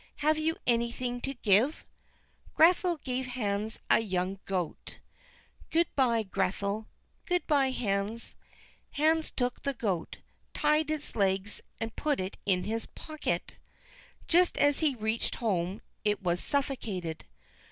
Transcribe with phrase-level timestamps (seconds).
[0.25, 1.85] Have you anything to give?"
[2.55, 4.95] Grethel gave Hans a young goat.
[5.69, 6.87] "Good by, Grethel."
[7.27, 8.35] "Good by, Hans."
[8.93, 10.17] Hans took the goat,
[10.55, 13.57] tied its legs, and put it in his pocket.
[14.27, 17.25] Just as he reached home it was suffocated.